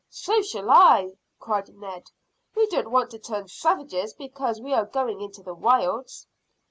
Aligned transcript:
"So 0.09 0.41
shall 0.41 0.71
I," 0.71 1.11
cried 1.37 1.69
Ned. 1.75 2.09
"We 2.55 2.65
don't 2.65 2.89
want 2.89 3.11
to 3.11 3.19
turn 3.19 3.47
savages 3.49 4.15
because 4.15 4.59
we 4.59 4.73
are 4.73 4.85
going 4.85 5.21
into 5.21 5.43
the 5.43 5.53
wilds." 5.53 6.25